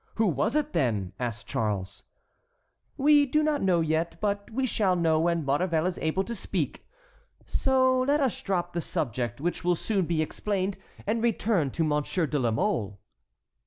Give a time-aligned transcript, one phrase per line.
[0.15, 2.05] "Who was it, then?" asked Charles.
[2.97, 6.87] "We do not know yet, but we shall know when Maurevel is able to speak.
[7.45, 12.25] So let us drop the subject, which will soon be explained, and return to Monsieur
[12.25, 12.99] de la Mole."